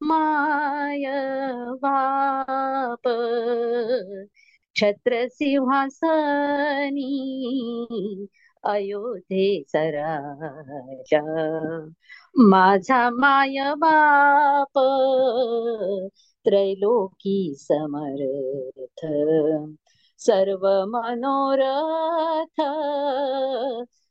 माय 0.00 1.04
बाप। 1.82 3.08
छत्रसिंहासनी 4.76 6.16
अयोध्येचा 8.64 9.90
राजा 9.90 11.20
माझा 12.36 13.10
माय 13.10 13.74
बाप 13.76 14.78
त्रैलोकी 16.46 17.54
समर्थ 17.58 19.06
सर्व 20.18 20.84
मनोरथ 20.86 22.62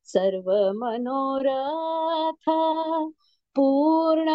सर्व 0.08 0.72
मनोरथ 0.76 2.50
पूर्ण 3.56 4.30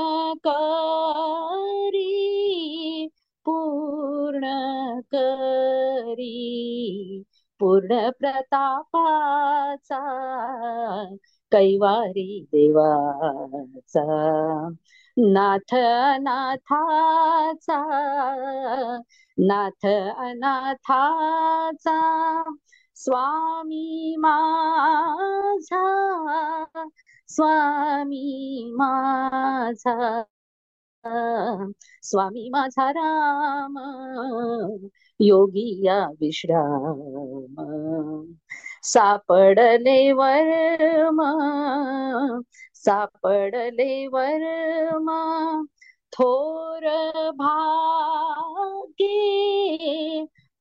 करी। 5.13 7.25
पूर्ण 7.61 8.11
प्रतापाचा 8.21 9.99
कैवारी 11.53 12.25
देवाचा 12.53 14.03
नाथ 15.17 15.75
नाथाचा 16.21 17.79
नाथ 19.39 19.87
अनाथाचा 20.19 21.97
स्वामी 22.97 24.17
माझा 24.19 25.83
स्वामी 27.29 28.71
माझा 28.75 29.95
स्वामी 32.03 32.49
माझा 32.51 32.91
राम. 32.91 33.77
योगिया 35.21 36.09
विश्राम. 36.21 38.25
सापडले 38.83 40.13
वर्मा 40.13 41.31
सापडले 42.75 44.07
वर्मा 44.07 45.63
थोर 46.13 47.31
भागे 47.31 49.19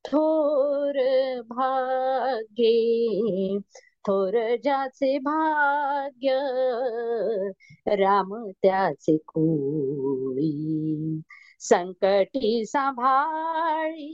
थोर 0.04 1.00
भागे 1.40 3.58
थोर 4.06 4.56
ज्याचे 4.62 5.18
भाग्य 5.18 6.28
राम 7.86 8.50
त्याचे 8.62 9.16
कोळी. 9.16 11.20
संकटी 11.60 12.64
सांभाळी 12.66 14.04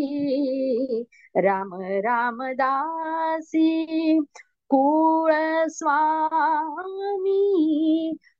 राम 1.36 1.74
राम 1.80 2.42
दासी 2.42 4.20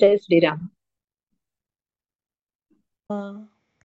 जय 0.00 0.16
श्रीराम. 0.16 0.66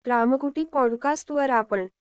रामकुटी 0.05 0.63
पॉडकास्ट 0.63 1.31
वर 1.31 1.49
आपण 1.49 1.87